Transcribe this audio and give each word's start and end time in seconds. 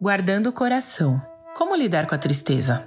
Guardando 0.00 0.46
o 0.46 0.52
coração. 0.52 1.20
Como 1.56 1.74
lidar 1.74 2.06
com 2.06 2.14
a 2.14 2.18
tristeza? 2.18 2.86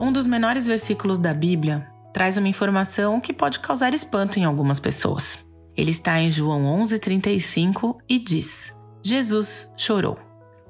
Um 0.00 0.10
dos 0.10 0.26
menores 0.26 0.66
versículos 0.66 1.18
da 1.18 1.34
Bíblia 1.34 1.86
traz 2.14 2.38
uma 2.38 2.48
informação 2.48 3.20
que 3.20 3.34
pode 3.34 3.60
causar 3.60 3.92
espanto 3.92 4.38
em 4.38 4.46
algumas 4.46 4.80
pessoas. 4.80 5.44
Ele 5.76 5.90
está 5.90 6.18
em 6.18 6.30
João 6.30 6.64
11:35 6.82 7.98
e 8.08 8.18
diz: 8.18 8.74
Jesus 9.04 9.70
chorou. 9.76 10.16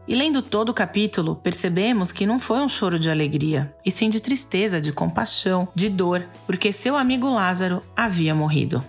E 0.08 0.14
lendo 0.14 0.40
todo 0.40 0.68
o 0.68 0.74
capítulo, 0.74 1.34
percebemos 1.36 2.12
que 2.12 2.26
não 2.26 2.38
foi 2.38 2.60
um 2.60 2.68
choro 2.68 2.98
de 2.98 3.10
alegria, 3.10 3.74
e 3.84 3.90
sim 3.90 4.08
de 4.08 4.20
tristeza, 4.20 4.80
de 4.80 4.92
compaixão, 4.92 5.68
de 5.74 5.88
dor, 5.88 6.24
porque 6.46 6.72
seu 6.72 6.96
amigo 6.96 7.28
Lázaro 7.28 7.82
havia 7.96 8.34
morrido. 8.34 8.84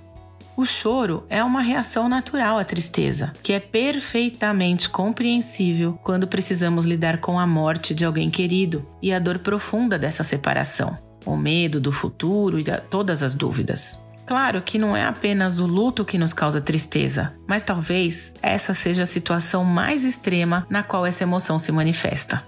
O 0.56 0.66
choro 0.66 1.24
é 1.30 1.44
uma 1.44 1.62
reação 1.62 2.10
natural 2.10 2.58
à 2.58 2.64
tristeza, 2.64 3.34
que 3.44 3.54
é 3.54 3.60
perfeitamente 3.60 4.90
compreensível 4.90 6.00
quando 6.04 6.28
precisamos 6.28 6.84
lidar 6.84 7.20
com 7.20 7.40
a 7.40 7.46
morte 7.46 7.94
de 7.94 8.04
alguém 8.04 8.30
querido 8.30 8.84
e 9.02 9.14
a 9.14 9.20
dor 9.20 9.38
profunda 9.40 10.00
dessa 10.00 10.24
separação, 10.24 10.98
o 11.24 11.36
medo 11.38 11.80
do 11.80 11.92
futuro 11.92 12.60
e 12.60 12.64
todas 12.90 13.22
as 13.22 13.36
dúvidas. 13.36 14.04
Claro 14.28 14.62
que 14.62 14.78
não 14.78 14.96
é 14.96 15.06
apenas 15.06 15.58
o 15.60 15.66
luto 15.66 16.04
que 16.04 16.18
nos 16.18 16.34
causa 16.34 16.60
tristeza, 16.60 17.34
mas 17.48 17.64
talvez 17.64 18.34
essa 18.42 18.74
seja 18.74 19.04
a 19.04 19.06
situação 19.06 19.64
mais 19.64 20.04
extrema 20.04 20.68
na 20.70 20.84
qual 20.84 21.06
essa 21.06 21.24
emoção 21.24 21.58
se 21.58 21.72
manifesta. 21.72 22.44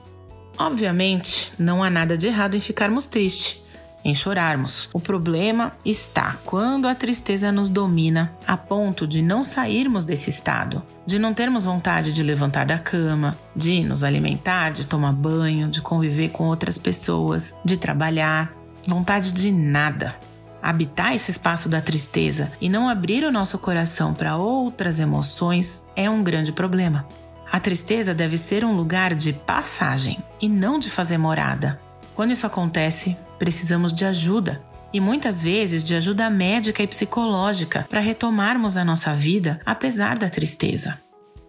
Obviamente, 0.57 1.53
não 1.57 1.81
há 1.81 1.89
nada 1.89 2.17
de 2.17 2.27
errado 2.27 2.55
em 2.55 2.59
ficarmos 2.59 3.07
tristes, 3.07 3.63
em 4.03 4.13
chorarmos. 4.13 4.89
O 4.91 4.99
problema 4.99 5.71
está 5.85 6.35
quando 6.43 6.85
a 6.85 6.93
tristeza 6.93 7.49
nos 7.49 7.69
domina 7.69 8.33
a 8.45 8.57
ponto 8.57 9.07
de 9.07 9.21
não 9.21 9.45
sairmos 9.45 10.03
desse 10.03 10.29
estado, 10.29 10.83
de 11.05 11.17
não 11.17 11.33
termos 11.33 11.63
vontade 11.63 12.11
de 12.11 12.21
levantar 12.21 12.65
da 12.65 12.77
cama, 12.77 13.37
de 13.55 13.85
nos 13.85 14.03
alimentar, 14.03 14.71
de 14.71 14.85
tomar 14.85 15.13
banho, 15.13 15.69
de 15.69 15.81
conviver 15.81 16.27
com 16.27 16.43
outras 16.43 16.77
pessoas, 16.77 17.57
de 17.63 17.77
trabalhar, 17.77 18.51
vontade 18.85 19.31
de 19.31 19.49
nada 19.49 20.27
habitar 20.61 21.13
esse 21.13 21.31
espaço 21.31 21.69
da 21.69 21.81
tristeza 21.81 22.51
e 22.59 22.69
não 22.69 22.87
abrir 22.89 23.23
o 23.23 23.31
nosso 23.31 23.57
coração 23.57 24.13
para 24.13 24.37
outras 24.37 24.99
emoções 24.99 25.87
é 25.95 26.09
um 26.09 26.23
grande 26.23 26.51
problema. 26.51 27.07
A 27.51 27.59
tristeza 27.59 28.13
deve 28.13 28.37
ser 28.37 28.63
um 28.63 28.75
lugar 28.75 29.15
de 29.15 29.33
passagem 29.33 30.23
e 30.39 30.47
não 30.47 30.77
de 30.77 30.89
fazer 30.89 31.17
morada. 31.17 31.79
Quando 32.15 32.31
isso 32.31 32.45
acontece, 32.45 33.17
precisamos 33.39 33.91
de 33.91 34.05
ajuda 34.05 34.61
e 34.93 34.99
muitas 34.99 35.41
vezes 35.41 35.83
de 35.83 35.95
ajuda 35.95 36.29
médica 36.29 36.83
e 36.83 36.87
psicológica 36.87 37.87
para 37.89 37.99
retomarmos 37.99 38.77
a 38.77 38.85
nossa 38.85 39.13
vida 39.13 39.59
apesar 39.65 40.17
da 40.17 40.29
tristeza. 40.29 40.99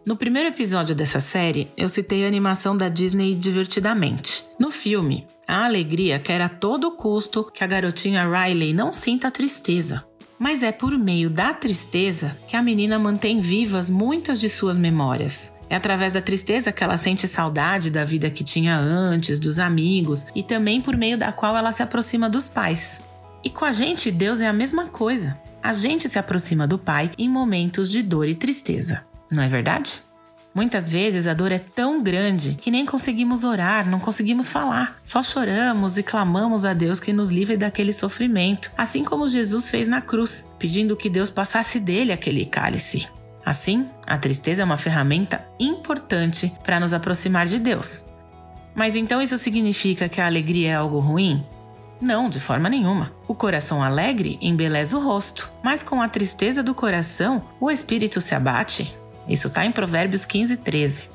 No 0.05 0.17
primeiro 0.17 0.48
episódio 0.48 0.95
dessa 0.95 1.20
série, 1.20 1.70
eu 1.77 1.87
citei 1.87 2.25
a 2.25 2.29
animação 2.29 2.75
da 2.75 2.89
Disney 2.89 3.34
Divertidamente. 3.34 4.45
No 4.59 4.70
filme, 4.70 5.27
a 5.47 5.67
alegria 5.67 6.19
quer 6.19 6.41
a 6.41 6.48
todo 6.48 6.93
custo 6.93 7.51
que 7.53 7.62
a 7.62 7.67
garotinha 7.67 8.27
Riley 8.27 8.73
não 8.73 8.95
sinta 8.95 9.31
tristeza. 9.31 10.03
Mas 10.39 10.62
é 10.62 10.73
por 10.73 10.97
meio 10.97 11.28
da 11.28 11.53
tristeza 11.53 12.34
que 12.48 12.56
a 12.56 12.62
menina 12.62 12.98
mantém 12.98 13.41
vivas 13.41 13.91
muitas 13.91 14.41
de 14.41 14.48
suas 14.48 14.78
memórias. 14.78 15.55
É 15.69 15.77
através 15.77 16.15
da 16.15 16.23
tristeza 16.23 16.73
que 16.73 16.83
ela 16.83 16.97
sente 16.97 17.28
saudade 17.28 17.91
da 17.91 18.03
vida 18.03 18.31
que 18.31 18.43
tinha 18.43 18.78
antes, 18.78 19.39
dos 19.39 19.59
amigos 19.59 20.28
e 20.34 20.43
também 20.43 20.81
por 20.81 20.97
meio 20.97 21.19
da 21.19 21.31
qual 21.31 21.55
ela 21.55 21.73
se 21.73 21.83
aproxima 21.83 22.31
dos 22.31 22.48
pais. 22.48 23.05
E 23.45 23.51
com 23.51 23.67
a 23.67 23.73
gente, 23.73 24.11
Deus 24.11 24.41
é 24.41 24.48
a 24.48 24.53
mesma 24.53 24.87
coisa. 24.87 25.39
A 25.62 25.75
gente 25.75 26.09
se 26.09 26.19
aproxima 26.19 26.67
do 26.67 26.78
Pai 26.78 27.11
em 27.19 27.28
momentos 27.28 27.91
de 27.91 28.03
dor 28.03 28.27
e 28.27 28.34
tristeza 28.34 29.09
não 29.31 29.43
é 29.43 29.49
verdade? 29.49 30.01
Muitas 30.53 30.91
vezes 30.91 31.29
a 31.29 31.35
dor 31.35 31.53
é 31.53 31.59
tão 31.59 32.03
grande 32.03 32.55
que 32.61 32.73
nem 32.73 32.85
conseguimos 32.85 33.45
orar, 33.45 33.89
não 33.89 34.01
conseguimos 34.01 34.49
falar. 34.49 34.99
Só 35.05 35.23
choramos 35.23 35.97
e 35.97 36.03
clamamos 36.03 36.65
a 36.65 36.73
Deus 36.73 36.99
que 36.99 37.13
nos 37.13 37.31
livre 37.31 37.57
daquele 37.57 37.93
sofrimento, 37.93 38.73
assim 38.77 39.05
como 39.05 39.29
Jesus 39.29 39.71
fez 39.71 39.87
na 39.87 40.01
cruz, 40.01 40.53
pedindo 40.59 40.97
que 40.97 41.09
Deus 41.09 41.31
passasse 41.31 41.79
dele 41.79 42.11
aquele 42.11 42.45
cálice. 42.45 43.07
Assim, 43.47 43.89
a 44.07 44.19
tristeza 44.19 44.63
é 44.63 44.65
uma 44.65 44.77
ferramenta 44.77 45.47
importante 45.59 46.53
para 46.65 46.81
nos 46.81 46.93
aproximar 46.93 47.47
de 47.47 47.59
Deus. 47.59 48.11
Mas 48.75 48.97
então 48.97 49.23
isso 49.23 49.39
significa 49.39 50.09
que 50.09 50.21
a 50.21 50.27
alegria 50.27 50.71
é 50.71 50.75
algo 50.75 50.99
ruim? 50.99 51.45
Não, 52.01 52.29
de 52.29 52.41
forma 52.41 52.69
nenhuma. 52.69 53.12
O 53.29 53.35
coração 53.35 53.83
alegre 53.83 54.39
embeleza 54.41 54.97
o 54.97 55.05
rosto, 55.05 55.53
mas 55.62 55.83
com 55.83 56.01
a 56.01 56.09
tristeza 56.09 56.62
do 56.62 56.75
coração, 56.75 57.43
o 57.61 57.71
espírito 57.71 58.21
se 58.21 58.35
abate. 58.35 58.99
Isso 59.31 59.47
está 59.47 59.65
em 59.65 59.71
Provérbios 59.71 60.27
15, 60.27 60.57
13. 60.57 61.09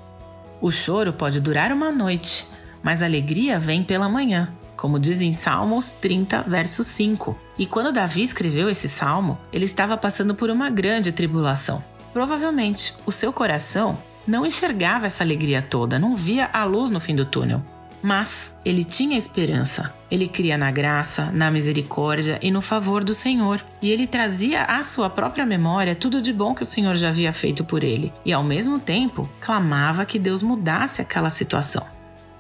O 0.62 0.72
choro 0.72 1.12
pode 1.12 1.42
durar 1.42 1.74
uma 1.74 1.92
noite, 1.92 2.48
mas 2.82 3.04
a 3.04 3.06
alegria 3.06 3.60
vem 3.60 3.84
pela 3.84 4.08
manhã, 4.08 4.54
como 4.78 4.98
diz 4.98 5.22
em 5.22 5.34
Salmos 5.34 5.92
30, 5.92 6.44
verso 6.44 6.82
5. 6.82 7.38
E 7.58 7.66
quando 7.66 7.92
Davi 7.92 8.24
escreveu 8.24 8.70
esse 8.70 8.88
salmo, 8.88 9.38
ele 9.52 9.66
estava 9.66 9.98
passando 9.98 10.34
por 10.34 10.50
uma 10.50 10.70
grande 10.70 11.12
tribulação. 11.12 11.84
Provavelmente, 12.14 12.94
o 13.06 13.12
seu 13.12 13.34
coração 13.34 13.98
não 14.26 14.46
enxergava 14.46 15.08
essa 15.08 15.22
alegria 15.22 15.62
toda, 15.62 16.00
não 16.00 16.16
via 16.16 16.50
a 16.54 16.64
luz 16.64 16.90
no 16.90 17.02
fim 17.02 17.14
do 17.16 17.26
túnel. 17.26 17.62
Mas 18.06 18.56
ele 18.64 18.84
tinha 18.84 19.18
esperança. 19.18 19.92
Ele 20.12 20.28
cria 20.28 20.60
na 20.60 20.70
graça, 20.70 21.32
na 21.32 21.50
misericórdia 21.50 22.38
e 22.40 22.52
no 22.52 22.62
favor 22.62 23.04
do 23.04 23.16
Senhor. 23.16 23.66
E 23.82 23.90
ele 23.90 24.06
trazia 24.06 24.62
à 24.62 24.84
sua 24.84 25.10
própria 25.10 25.44
memória 25.44 25.96
tudo 25.96 26.22
de 26.22 26.32
bom 26.32 26.54
que 26.54 26.62
o 26.62 26.68
Senhor 26.68 26.94
já 26.94 27.10
havia 27.10 27.34
feito 27.34 27.64
por 27.64 27.84
ele. 27.84 28.14
E 28.24 28.32
ao 28.32 28.44
mesmo 28.44 28.78
tempo, 28.78 29.28
clamava 29.42 30.06
que 30.06 30.20
Deus 30.20 30.44
mudasse 30.44 31.02
aquela 31.02 31.32
situação. 31.32 31.84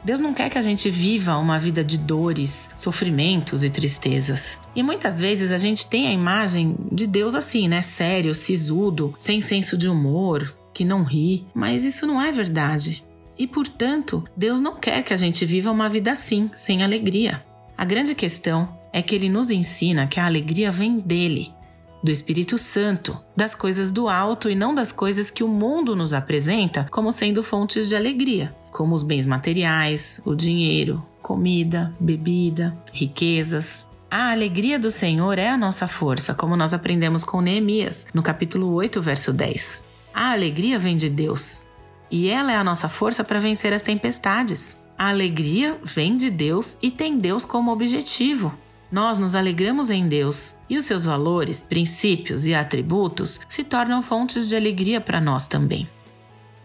Deus 0.04 0.20
não 0.20 0.36
quer 0.36 0.52
que 0.52 0.60
a 0.60 0.62
gente 0.62 0.88
viva 0.88 1.36
uma 1.36 1.58
vida 1.58 1.84
de 1.84 1.98
dores, 1.98 2.70
sofrimentos 2.76 3.64
e 3.64 3.70
tristezas. 3.72 4.60
E 4.76 4.84
muitas 4.84 5.18
vezes 5.18 5.52
a 5.52 5.58
gente 5.58 5.90
tem 5.90 6.08
a 6.08 6.12
imagem 6.12 6.76
de 6.92 7.08
Deus 7.08 7.34
assim, 7.34 7.68
né? 7.68 7.82
Sério, 7.82 8.36
sisudo, 8.36 9.16
sem 9.18 9.42
senso 9.42 9.76
de 9.76 9.90
humor, 9.90 10.56
que 10.72 10.86
não 10.86 11.04
ri. 11.04 11.48
Mas 11.56 11.84
isso 11.84 12.06
não 12.06 12.22
é 12.22 12.32
verdade. 12.32 13.04
E, 13.38 13.46
portanto, 13.46 14.24
Deus 14.36 14.62
não 14.62 14.76
quer 14.76 15.04
que 15.04 15.14
a 15.14 15.18
gente 15.18 15.46
viva 15.46 15.72
uma 15.72 15.90
vida 15.90 16.12
assim, 16.12 16.50
sem 16.54 16.84
alegria. 16.84 17.44
A 17.78 17.84
grande 17.84 18.16
questão 18.16 18.78
é 18.94 19.02
que 19.02 19.14
ele 19.14 19.30
nos 19.30 19.52
ensina 19.52 20.08
que 20.08 20.20
a 20.20 20.26
alegria 20.26 20.72
vem 20.72 21.00
dele, 21.00 21.54
do 22.02 22.12
Espírito 22.12 22.58
Santo, 22.58 23.20
das 23.36 23.56
coisas 23.56 23.92
do 23.92 24.08
alto 24.08 24.50
e 24.50 24.56
não 24.56 24.74
das 24.74 24.92
coisas 24.92 25.30
que 25.30 25.44
o 25.44 25.48
mundo 25.48 25.96
nos 25.96 26.14
apresenta 26.14 26.88
como 26.90 27.12
sendo 27.12 27.44
fontes 27.44 27.90
de 27.90 27.96
alegria, 27.96 28.56
como 28.72 28.96
os 28.96 29.04
bens 29.04 29.26
materiais, 29.26 30.22
o 30.26 30.36
dinheiro, 30.36 31.04
comida, 31.22 31.94
bebida, 32.00 32.78
riquezas. 32.94 33.90
A 34.10 34.32
alegria 34.32 34.78
do 34.78 34.92
Senhor 34.92 35.40
é 35.40 35.50
a 35.50 35.58
nossa 35.58 35.88
força, 35.88 36.34
como 36.34 36.56
nós 36.56 36.74
aprendemos 36.74 37.24
com 37.24 37.42
Neemias, 37.42 38.08
no 38.14 38.22
capítulo 38.22 38.72
8, 38.74 39.02
verso 39.02 39.34
10. 39.34 39.84
A 40.14 40.32
alegria 40.32 40.80
vem 40.80 40.96
de 40.96 41.10
Deus, 41.10 41.70
e 42.16 42.30
ela 42.30 42.54
é 42.54 42.56
a 42.56 42.64
nossa 42.64 42.88
força 42.88 43.26
para 43.26 43.42
vencer 43.42 43.74
as 43.74 43.82
tempestades. 43.82 44.78
A 44.98 45.10
alegria 45.10 45.78
vem 45.84 46.16
de 46.16 46.30
Deus 46.30 46.78
e 46.82 46.90
tem 46.90 47.20
Deus 47.20 47.44
como 47.44 47.74
objetivo. 47.74 48.58
Nós 48.90 49.18
nos 49.18 49.36
alegramos 49.36 49.90
em 49.90 50.08
Deus 50.08 50.62
e 50.70 50.78
os 50.78 50.86
seus 50.86 51.04
valores, 51.04 51.62
princípios 51.62 52.46
e 52.46 52.56
atributos 52.56 53.42
se 53.50 53.66
tornam 53.66 54.02
fontes 54.02 54.48
de 54.48 54.56
alegria 54.56 55.02
para 55.02 55.20
nós 55.20 55.46
também. 55.46 55.90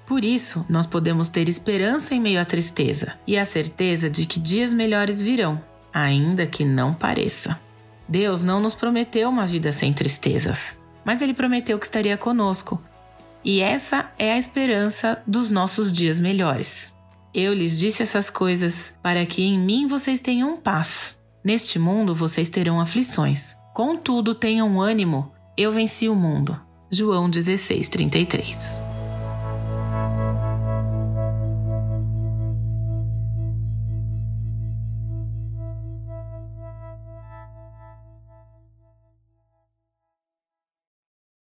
Por 0.06 0.24
isso, 0.24 0.64
nós 0.70 0.86
podemos 0.86 1.28
ter 1.28 1.48
esperança 1.48 2.14
em 2.14 2.20
meio 2.20 2.40
à 2.40 2.44
tristeza 2.44 3.14
e 3.26 3.36
a 3.36 3.44
certeza 3.44 4.08
de 4.08 4.26
que 4.26 4.38
dias 4.38 4.72
melhores 4.72 5.20
virão, 5.20 5.60
ainda 5.92 6.46
que 6.46 6.64
não 6.64 6.94
pareça. 6.94 7.58
Deus 8.08 8.44
não 8.44 8.60
nos 8.60 8.76
prometeu 8.76 9.28
uma 9.28 9.48
vida 9.48 9.72
sem 9.72 9.92
tristezas, 9.92 10.80
mas 11.04 11.20
Ele 11.20 11.34
prometeu 11.34 11.76
que 11.76 11.86
estaria 11.86 12.16
conosco 12.16 12.80
e 13.44 13.60
essa 13.60 14.10
é 14.18 14.32
a 14.32 14.38
esperança 14.38 15.22
dos 15.26 15.50
nossos 15.50 15.92
dias 15.92 16.20
melhores. 16.20 16.94
Eu 17.32 17.54
lhes 17.54 17.78
disse 17.78 18.02
essas 18.02 18.28
coisas 18.28 18.98
para 19.02 19.24
que 19.24 19.42
em 19.42 19.58
mim 19.58 19.86
vocês 19.86 20.20
tenham 20.20 20.56
paz. 20.56 21.18
Neste 21.44 21.78
mundo 21.78 22.14
vocês 22.14 22.48
terão 22.48 22.80
aflições. 22.80 23.54
Contudo, 23.74 24.34
tenham 24.34 24.80
ânimo, 24.80 25.32
eu 25.56 25.70
venci 25.70 26.08
o 26.08 26.14
mundo. 26.14 26.60
João 26.90 27.30
16, 27.30 27.88
33. 27.88 28.89